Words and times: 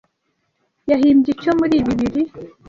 yahimbye 0.91 1.29
icyo 1.35 1.51
muri 1.59 1.75
bibiri 1.85 2.21